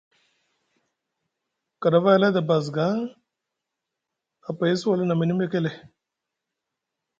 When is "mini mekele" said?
5.19-5.71